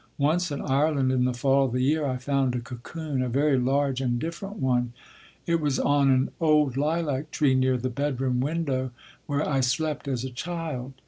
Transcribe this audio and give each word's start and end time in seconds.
Once 0.17 0.49
in 0.49 0.59
Ireland 0.61 1.11
in 1.11 1.25
the 1.25 1.31
fall 1.35 1.65
of 1.65 1.73
the 1.73 1.83
year 1.83 2.07
I 2.07 2.17
found 2.17 2.55
a 2.55 2.59
cocoon, 2.59 3.21
a 3.21 3.29
very 3.29 3.59
large 3.59 4.01
and 4.01 4.17
different 4.17 4.55
one. 4.55 4.93
It 5.45 5.61
was 5.61 5.77
on 5.77 6.09
an 6.09 6.31
old 6.41 6.75
lilac 6.75 7.29
tree 7.29 7.53
near 7.53 7.77
the 7.77 7.87
bedroom 7.91 8.39
window 8.39 8.89
where 9.27 9.47
I 9.47 9.59
slept 9.59 10.07
as 10.07 10.23
a 10.23 10.31
child. 10.31 10.93